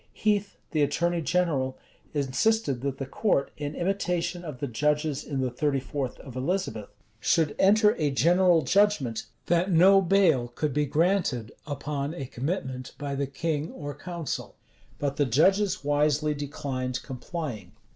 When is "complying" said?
17.03-17.73